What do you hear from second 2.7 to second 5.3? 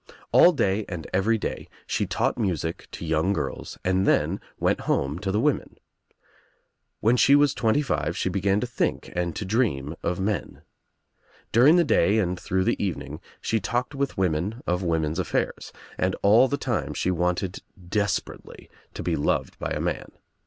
to young girls and then went home